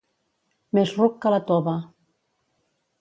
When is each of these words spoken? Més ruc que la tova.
Més 0.77 0.93
ruc 1.01 1.19
que 1.25 1.33
la 1.35 1.41
tova. 1.53 1.77